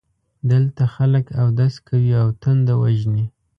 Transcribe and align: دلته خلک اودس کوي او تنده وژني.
دلته 0.51 0.83
خلک 0.95 1.25
اودس 1.41 1.73
کوي 1.87 2.11
او 2.21 2.27
تنده 2.41 2.73
وژني. 2.81 3.25